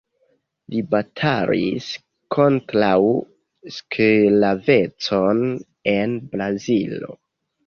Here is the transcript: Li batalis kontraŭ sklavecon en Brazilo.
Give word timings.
Li 0.75 0.79
batalis 0.93 1.89
kontraŭ 2.35 2.95
sklavecon 3.77 5.45
en 5.95 6.19
Brazilo. 6.35 7.13